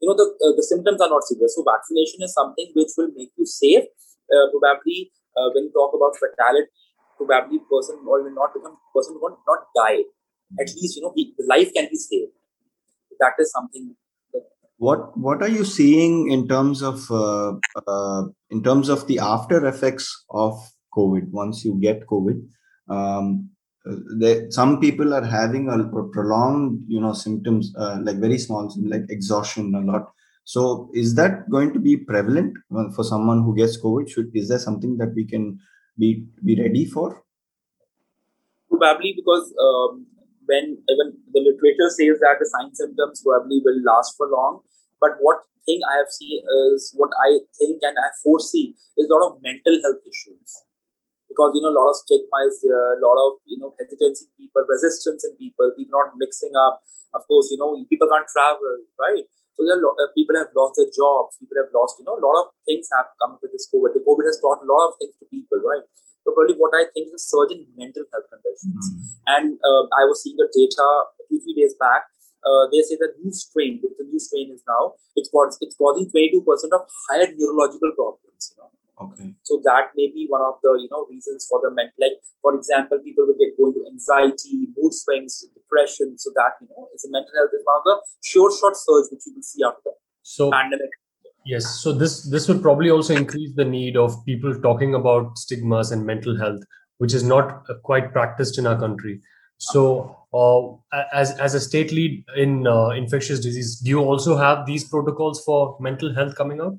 [0.00, 1.50] You know, the uh, the symptoms are not severe.
[1.50, 3.90] So, vaccination is something which will make you safe.
[4.30, 6.70] Uh, probably, uh, when you talk about fatality,
[7.18, 10.06] probably person or will not become person will not die.
[10.58, 12.32] At least you know, he, life can be saved.
[13.20, 13.96] That is something
[14.78, 17.52] what what are you seeing in terms of uh,
[17.86, 20.54] uh, in terms of the after effects of
[20.96, 21.28] covid?
[21.30, 22.40] Once you get covid
[22.88, 23.50] um,
[24.50, 25.76] some people are having a
[26.12, 30.12] prolonged you know symptoms uh, like very small like exhaustion a lot.
[30.44, 32.56] So is that going to be prevalent
[32.94, 34.08] for someone who gets covid?
[34.10, 35.58] Should is there something that we can
[35.98, 37.22] be be ready for?
[38.70, 40.06] Probably because um,
[40.46, 44.60] when even the literature says that the sign symptoms probably will last for long.
[45.00, 49.12] But what thing I have seen is what I think and I foresee is a
[49.12, 50.64] lot of mental health issues.
[51.28, 54.26] Because you know, a lot of stigma is there, a lot of you know hesitancy
[54.26, 56.80] in people, resistance in people, people not mixing up.
[57.12, 59.24] Of course, you know, people can't travel, right?
[59.58, 62.14] So there are lot, uh, people have lost their jobs, people have lost, you know,
[62.14, 63.90] a lot of things have come with this COVID.
[63.90, 65.82] The COVID has brought a lot of things to people, right?
[66.22, 68.84] So probably what I think is a surge in mental health conditions.
[68.86, 69.00] Mm.
[69.34, 70.86] And uh, I was seeing the data
[71.26, 72.06] two, three days back.
[72.44, 76.42] Uh, they say the new strain, the new strain is now, it's, it's causing 22%
[76.72, 78.54] of higher neurological problems.
[78.54, 78.70] You know?
[79.00, 79.34] Okay.
[79.42, 81.94] So that may be one of the you know reasons for the mental.
[82.00, 86.18] Like for example, people will get going to anxiety, mood swings, depression.
[86.18, 89.06] So that you know, it's a mental health is one of the sure shot surge
[89.12, 89.90] which you will see after
[90.22, 90.90] so pandemic.
[91.46, 91.80] Yes.
[91.80, 96.04] So this this will probably also increase the need of people talking about stigmas and
[96.04, 96.60] mental health,
[96.98, 99.20] which is not uh, quite practiced in our country.
[99.58, 100.16] So,
[101.12, 105.42] as as a state lead in uh, infectious disease, do you also have these protocols
[105.44, 106.76] for mental health coming out?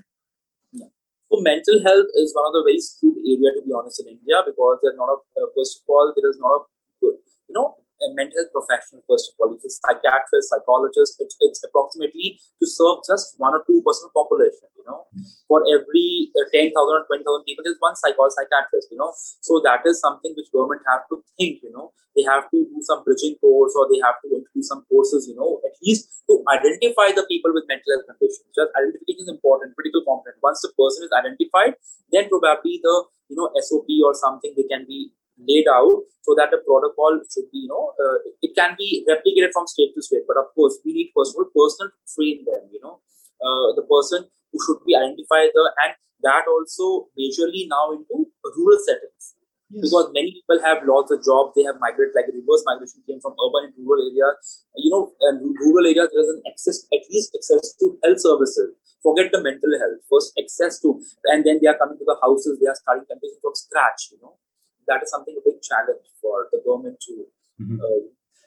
[0.73, 4.41] So mental health is one of the very skewed area to be honest in India
[4.45, 6.65] because there's not a uh, first of all there is not a
[7.01, 7.77] good you know
[8.15, 9.51] mental health professional first of all.
[9.53, 11.19] It's a psychiatrist, psychologist.
[11.19, 14.71] It's, it's approximately to serve just one or two percent population.
[14.79, 15.05] You know,
[15.47, 18.87] for every uh, ten thousand or twenty thousand people, there's one psychologist, psychiatrist.
[18.91, 21.59] You know, so that is something which government have to think.
[21.61, 24.87] You know, they have to do some bridging course or they have to introduce some
[24.87, 25.27] courses.
[25.27, 28.47] You know, at least to identify the people with mental health conditions.
[28.55, 30.39] Just identification is important, critical component.
[30.41, 31.75] Once the person is identified,
[32.11, 32.95] then probably the
[33.29, 35.11] you know SOP or something they can be
[35.47, 39.51] laid out so that the protocol should be you know uh, it can be replicated
[39.53, 40.23] from state to state.
[40.27, 42.67] But of course, we need personal personal to train them.
[42.71, 42.99] You know,
[43.41, 48.79] uh, the person who should be identified the and that also majorly now into rural
[48.83, 49.35] settings
[49.69, 49.85] Yes.
[49.85, 53.37] Because many people have lost their jobs, they have migrated, like reverse migration came from
[53.37, 54.65] urban and rural areas.
[54.73, 58.73] You know, and rural areas there's an access, at least access to health services.
[59.05, 60.01] Forget the mental health.
[60.09, 60.97] First, access to,
[61.29, 62.57] and then they are coming to the houses.
[62.57, 64.09] They are starting everything from scratch.
[64.09, 64.41] You know,
[64.89, 67.13] that is something a big challenge for the government to.
[67.61, 67.79] Mm-hmm.
[67.79, 67.99] Uh,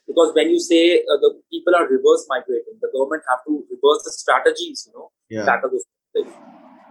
[0.06, 4.02] because when you say uh, the people are reverse migrating, the government have to reverse
[4.04, 4.84] the strategies.
[4.90, 5.46] You know, yeah.
[5.62, 5.86] those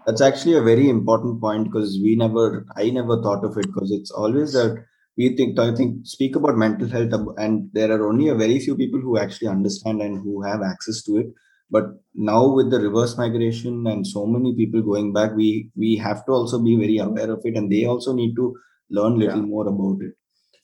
[0.06, 3.92] that's actually a very important point because we never i never thought of it because
[3.92, 4.84] it's always that
[5.18, 8.76] we think i think speak about mental health and there are only a very few
[8.76, 11.28] people who actually understand and who have access to it
[11.70, 11.86] but
[12.16, 16.32] now with the reverse migration and so many people going back we we have to
[16.32, 18.56] also be very aware of it and they also need to
[18.91, 19.53] learn little yeah.
[19.55, 20.15] more about it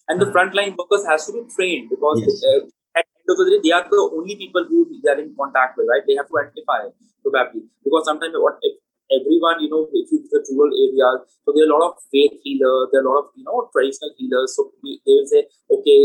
[0.09, 2.42] and the frontline workers has to be trained because yes.
[2.51, 2.61] uh,
[2.98, 5.35] at the end of the day they are the only people who they are in
[5.40, 6.81] contact with right they have to identify
[7.25, 8.79] probably because sometimes what if
[9.12, 12.33] everyone, you know, if you the rural areas, so there are a lot of faith
[12.42, 14.57] healers, there are a lot of, you know, traditional healers.
[14.57, 16.01] So we, they will say, okay,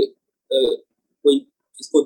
[0.51, 0.75] uh,
[1.25, 1.35] कोई
[1.81, 1.99] इसको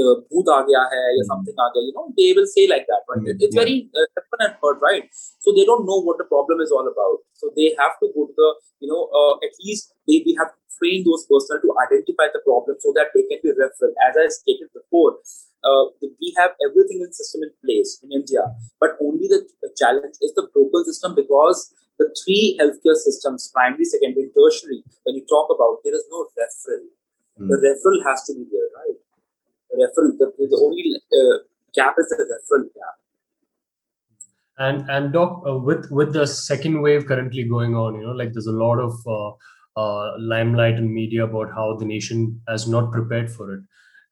[0.00, 1.28] uh, bhoot aa hai ya hmm.
[1.32, 3.22] something aa you know they will say like that right?
[3.26, 3.44] Hmm.
[3.44, 4.06] It's very uh,
[4.46, 5.04] and earth right?
[5.44, 7.18] So they don't know what the problem is all about.
[7.40, 8.50] So they have to go to the
[8.84, 12.76] you know uh, at least they, they have trained those personnel to identify the problem
[12.84, 13.94] so that they can be referred.
[14.08, 15.12] As i stated before
[15.64, 18.42] uh, we have everything in system in place in India,
[18.80, 19.40] but only the
[19.76, 25.24] challenge is the broken system because the three healthcare systems, primary, secondary, tertiary, when you
[25.28, 26.88] talk about, there is no referral.
[27.38, 27.64] The hmm.
[27.64, 28.98] referral has to be there, right?
[29.72, 31.38] The the, only uh,
[31.74, 32.96] gap is the referral gap.
[34.58, 38.32] And and doc, uh, with with the second wave currently going on, you know, like
[38.32, 42.92] there's a lot of uh, uh, limelight in media about how the nation has not
[42.92, 43.62] prepared for it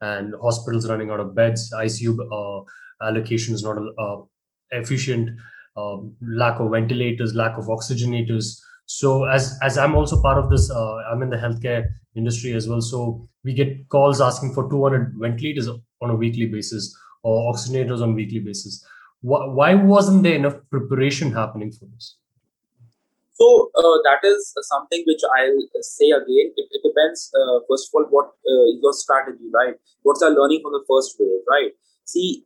[0.00, 2.64] and hospitals running out of beds, ICU uh,
[3.04, 4.22] allocation is not uh,
[4.70, 5.30] efficient,
[5.76, 8.60] um, lack of ventilators, lack of oxygenators.
[8.90, 11.84] So as as I'm also part of this, uh, I'm in the healthcare
[12.16, 12.80] industry as well.
[12.80, 18.16] So we get calls asking for 200 ventilators on a weekly basis or oxygenators on
[18.16, 18.84] weekly basis.
[19.20, 22.16] Why, why wasn't there enough preparation happening for this?
[23.34, 26.52] So uh, that is something which I'll say again.
[26.56, 27.30] It, it depends.
[27.32, 29.76] Uh, first of all, what uh, your strategy, right?
[30.02, 31.70] What's our learning from the first wave, right?
[32.06, 32.44] See,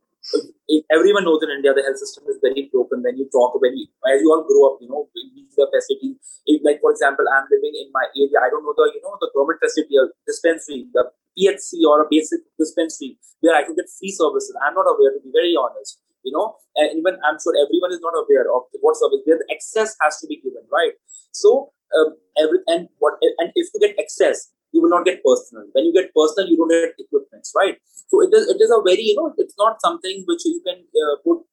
[0.91, 3.01] everyone knows in India the health system is very broken.
[3.03, 3.73] When you talk, when
[4.09, 6.19] as you all grow up, you know, the facility.
[6.45, 8.43] If, like for example, I'm living in my area.
[8.43, 9.95] I don't know the you know the government facility,
[10.27, 14.55] dispensary, the PHC or a basic dispensary where I can get free services.
[14.59, 18.01] I'm not aware, to be very honest you know and even i'm sure everyone is
[18.01, 20.97] not aware of what service where the access has to be given right
[21.31, 25.65] so um, every and what and if you get access you will not get personal.
[25.71, 27.79] When you get personal you don't get equipments right?
[28.11, 30.83] So it is it is a very you know it's not something which you can
[31.03, 31.43] uh, put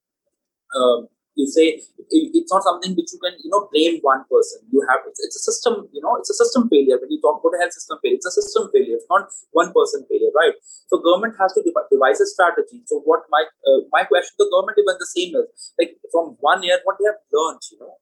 [0.76, 1.80] um, you say
[2.10, 4.60] it's not something which you can you know blame one person.
[4.70, 6.98] You have it's, it's, a system you know it's a system failure.
[7.00, 8.96] When you talk about a health system failure it's a system failure.
[9.00, 10.52] It's not one person failure right?
[10.88, 12.82] So government has to devise a strategy.
[12.86, 16.62] So what my uh, my question to government even the same is like from one
[16.62, 17.94] year what they have learned you know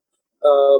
[0.42, 0.78] uh,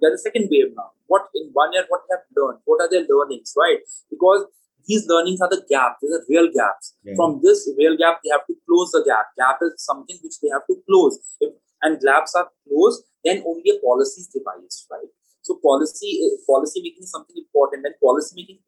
[0.00, 2.90] there's a second wave now what in one year what they have learned what are
[2.90, 4.46] their learnings right because
[4.88, 6.00] these learnings are the gaps.
[6.00, 6.96] These are real gaps.
[7.04, 7.12] Yeah.
[7.14, 9.36] From this real gap, they have to close the gap.
[9.36, 11.20] Gap is something which they have to close.
[11.40, 11.52] If,
[11.82, 15.12] and gaps are closed, then only a policy is devised, right?
[15.42, 18.58] So policy eh, policy making is something important, and policy making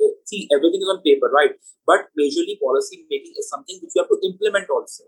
[0.00, 1.52] eh, see everything is on paper, right?
[1.86, 5.04] But majorly policy making is something which you have to implement also,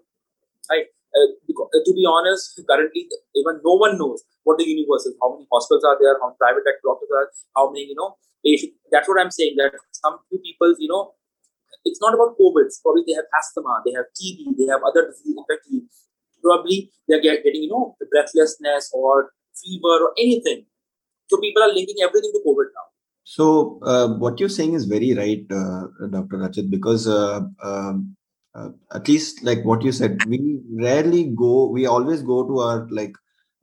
[0.71, 0.87] right?
[1.15, 5.47] Uh, to be honest, currently even no one knows what the universe is, how many
[5.51, 8.77] hospitals are there, how many private doctors are, how many you know patients.
[8.93, 9.57] That's what I'm saying.
[9.57, 11.15] That some few people, you know,
[11.85, 12.69] it's not about COVID.
[12.83, 15.89] Probably they have asthma, they have TB, they have other disease.
[16.43, 20.67] probably they're getting you know breathlessness or fever or anything.
[21.29, 22.87] So people are linking everything to COVID now.
[23.25, 26.39] So uh, what you're saying is very right, uh, Dr.
[26.39, 28.17] Rachit, because uh, um,
[28.59, 31.69] uh, at least like what you said, we rarely go.
[31.71, 33.15] We always go to our like.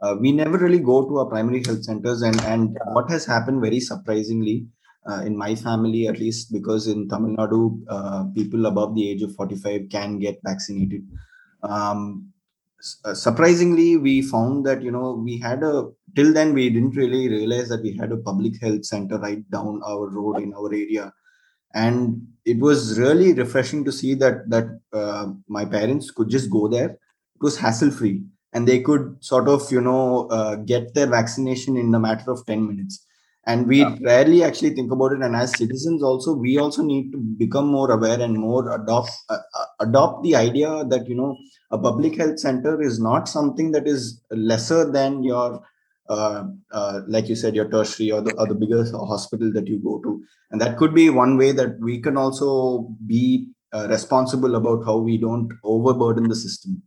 [0.02, 3.62] Uh, we never really go to our primary health centers, and and what has happened
[3.62, 4.68] very surprisingly
[5.10, 9.36] uh, in my family, at least, because in Tamil Nadu, people above the age of
[9.36, 11.04] 45 can get vaccinated.
[11.64, 12.32] Um,
[13.14, 17.70] surprisingly, we found that you know we had a till then we didn't really realize
[17.70, 21.12] that we had a public health center right down our road in our area
[21.76, 26.67] and it was really refreshing to see that that uh, my parents could just go
[26.67, 26.91] there.
[26.91, 28.23] It was hassle free
[28.53, 32.45] and they could sort of you know uh, get their vaccination in a matter of
[32.45, 33.05] 10 minutes.
[33.47, 33.95] And we yeah.
[34.01, 35.21] rarely actually think about it.
[35.21, 39.38] And as citizens also we also need to become more aware and more adopt uh,
[39.59, 41.36] uh adopt the idea that you know
[41.71, 45.61] a public health center is not something that is lesser than your
[46.10, 50.24] like you said, your tertiary or the, or the bigger hospital that you go to.
[50.51, 54.97] And that could be one way that we can also be uh, responsible about how
[54.97, 56.82] we don't overburden the system.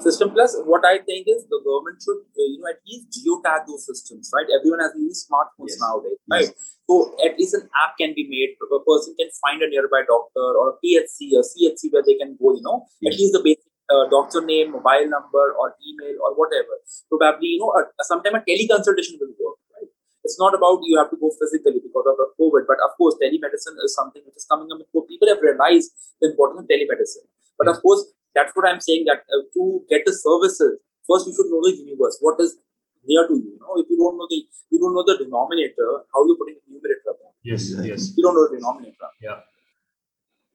[0.00, 3.66] System plus, what I think is the government should, uh, you know, at least geotag
[3.66, 4.46] those systems, right?
[4.48, 5.80] Everyone has these smartphones yes.
[5.82, 6.48] nowadays, right?
[6.48, 6.76] Yes.
[6.88, 8.54] So at least an app can be made.
[8.62, 12.38] A person can find a nearby doctor or a PHC, or CHC where they can
[12.40, 13.12] go, you know, yes.
[13.12, 16.76] at least the basic uh, doctor name, mobile number, or email, or whatever.
[17.08, 19.58] Probably, you know, a, a, sometime a teleconsultation will work.
[19.74, 19.88] Right?
[20.24, 23.76] It's not about you have to go physically because of COVID, but of course, telemedicine
[23.84, 24.80] is something which is coming up.
[25.08, 27.26] People have realized the importance of telemedicine.
[27.56, 29.04] But of course, that's what I'm saying.
[29.08, 30.78] That uh, to get the services,
[31.08, 32.18] first you should know the universe.
[32.20, 32.58] What is
[33.04, 33.56] near to you?
[33.56, 36.60] You know, if you don't know the you don't know the denominator, how you putting
[36.60, 37.16] the numerator?
[37.42, 38.12] Yes, yes.
[38.16, 39.08] You don't know the denominator.
[39.22, 39.40] Yeah.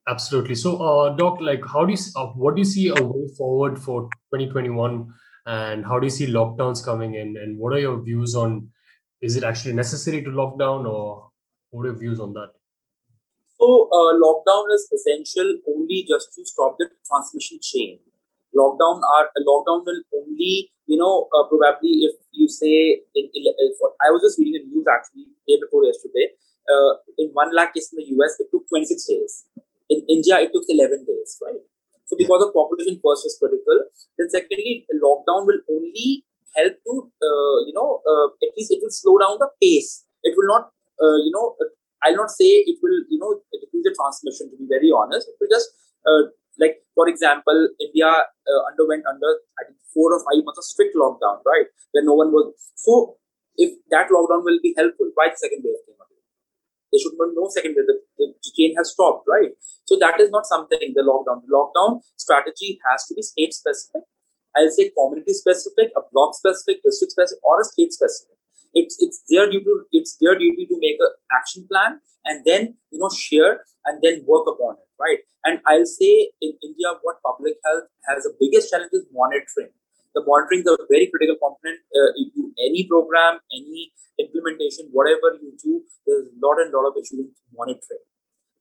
[0.08, 0.56] Absolutely.
[0.56, 3.80] So, uh, Doc, like, how do you, uh, what do you see a way forward
[3.80, 5.08] for 2021,
[5.46, 8.68] and how do you see lockdowns coming in, and what are your views on?
[9.22, 11.30] Is it actually necessary to lock down, or
[11.72, 12.52] what are your views on that?
[13.58, 18.00] So, uh, lockdown is essential only just to stop the transmission chain.
[18.54, 23.44] Lockdown are lockdown will only, you know, uh, probably if you say, in, in,
[24.06, 26.28] I was just reading the news actually day before yesterday.
[26.68, 29.46] Uh, in one lakh case in the US, it took 26 days
[29.94, 31.62] in India, it took 11 days, right?
[32.06, 33.86] So because of population first is critical.
[34.18, 36.26] Then secondly, lockdown will only
[36.56, 40.06] help to, uh, you know, uh, at least it will slow down the pace.
[40.24, 40.70] It will not,
[41.02, 41.56] uh, you know,
[42.04, 44.52] I'll not say it will, you know, decrease the transmission.
[44.52, 45.72] To be very honest, it will just,
[46.06, 46.30] uh,
[46.60, 50.96] like for example, India uh, underwent under I think four or five months of strict
[50.96, 52.54] lockdown, right, where no one was.
[52.76, 53.18] So
[53.56, 56.13] if that lockdown will be helpful, why the second wave came up?
[56.94, 57.90] There should be no second wave.
[57.90, 59.50] The, the chain has stopped, right?
[59.90, 61.42] So that is not something, the lockdown.
[61.42, 64.06] The lockdown strategy has to be state specific.
[64.56, 68.38] I'll say community specific, a block specific, district specific, or a state specific.
[68.74, 72.78] It's it's their duty to it's their duty to make an action plan and then
[72.90, 75.20] you know share and then work upon it, right?
[75.46, 79.74] And I'll say in India, what public health has the biggest challenge is monitoring.
[80.16, 81.82] The monitoring is a very critical component.
[81.90, 82.14] Uh,
[82.62, 83.92] any program, any
[84.26, 88.04] implementation, whatever you do, there's a lot and lot of issues with monitoring.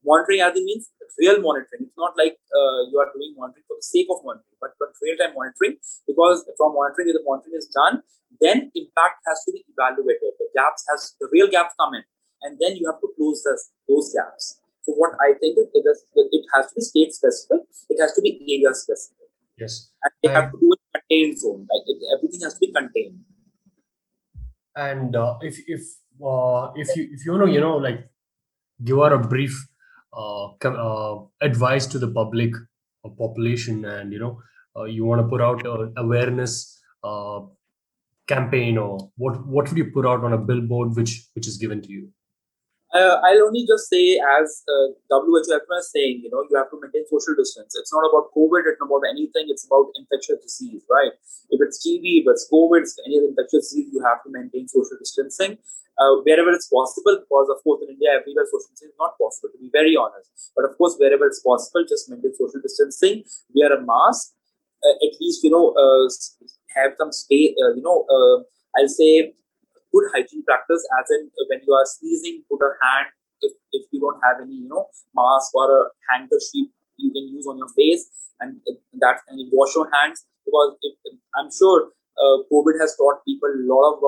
[0.02, 1.86] Monitoring as it means real monitoring.
[1.86, 4.90] It's not like uh, you are doing monitoring for the sake of monitoring, but, but
[5.02, 8.02] real time monitoring because from monitoring, if the monitoring is done,
[8.40, 10.34] then impact has to be evaluated.
[10.40, 12.04] The gaps has the real gaps come in,
[12.42, 14.58] and then you have to close this, those gaps.
[14.82, 17.62] So what I think is it, is, it has to be state specific.
[17.86, 19.30] It has to be area specific.
[19.58, 21.68] Yes, and they have to do a contained zone.
[21.70, 23.22] Like it, everything has to be contained
[24.76, 25.80] and uh, if if
[26.24, 28.08] uh, if you if you know you know like
[28.84, 29.68] give out a brief
[30.16, 32.52] uh, uh advice to the public
[33.02, 34.40] or population and you know
[34.76, 37.40] uh, you want to put out an awareness uh,
[38.26, 41.82] campaign or what what would you put out on a billboard which which is given
[41.82, 42.08] to you
[42.92, 45.48] uh, I'll only just say, as uh, WHO is
[45.92, 47.74] saying, you know, you have to maintain social distance.
[47.74, 51.12] It's not about COVID, it's not about anything, it's about infectious disease, right?
[51.50, 54.96] If it's TB, if it's COVID, it's any infectious disease, you have to maintain social
[55.00, 55.58] distancing
[55.98, 59.50] uh, wherever it's possible, because of course in India, everywhere social distancing is not possible,
[59.52, 60.30] to be very honest.
[60.56, 63.24] But of course, wherever it's possible, just maintain social distancing,
[63.54, 64.32] wear a mask,
[64.84, 66.08] uh, at least, you know, uh,
[66.74, 68.04] have some space, uh, you know,
[68.76, 69.34] I'll say
[69.92, 73.12] good hygiene practice, as in when you are sneezing, put a hand.
[73.42, 77.46] If, if you don't have any, you know, mask or a handkerchief you can use
[77.46, 78.06] on your face,
[78.40, 78.60] and
[79.00, 80.24] that and you wash your hands.
[80.46, 80.94] Because if,
[81.34, 84.02] I'm sure uh, COVID has taught people a lot of,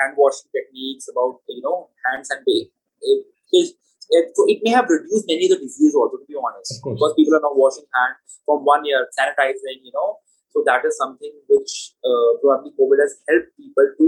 [0.00, 4.88] hand washing techniques about you know hands and it, it, it, so it may have
[4.88, 6.80] reduced many of the diseases also to be honest.
[6.80, 10.16] Because people are not washing hands from one year sanitizing you know
[10.52, 14.06] so that is something which uh, probably COVID has helped people to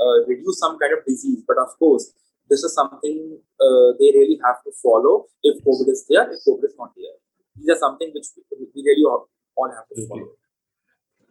[0.00, 1.42] uh, reduce some kind of disease.
[1.48, 2.12] But of course,
[2.48, 6.64] this is something uh, they really have to follow if COVID is there, if COVID
[6.64, 7.16] is not there.
[7.56, 8.26] These are something which
[8.74, 10.28] we really all, all have to follow.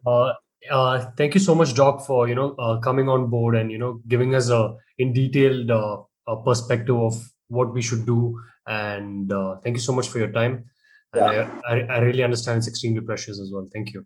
[0.06, 0.34] Uh,
[0.72, 3.78] uh, thank you so much, Doc, for you know uh, coming on board and you
[3.78, 5.98] know giving us a in detailed uh,
[6.44, 7.14] perspective of
[7.48, 8.40] what we should do.
[8.68, 10.66] And uh, thank you so much for your time.
[11.14, 11.50] Yeah.
[11.68, 13.68] I, I, I really understand it's extremely precious as well.
[13.72, 14.06] Thank you.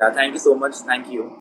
[0.00, 0.74] Yeah, thank you so much.
[0.76, 1.38] Thank you.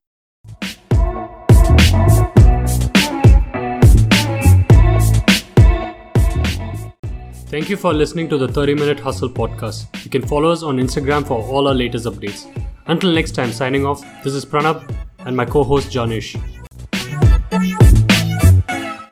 [7.54, 10.04] Thank you for listening to the 30 Minute Hustle podcast.
[10.04, 12.48] You can follow us on Instagram for all our latest updates.
[12.88, 16.36] Until next time, signing off, this is Pranab and my co host Janish.